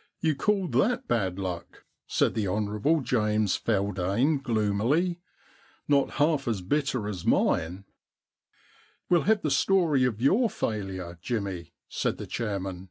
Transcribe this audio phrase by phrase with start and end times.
[0.00, 1.84] * You call that bad luck?
[1.96, 3.02] * said the Hon.
[3.04, 5.20] James Feldane gloomily.
[5.52, 7.84] * Not half as bitter as mine.'
[8.46, 12.88] * WeUl have the story of your failure, Jimmy,' said the chairman.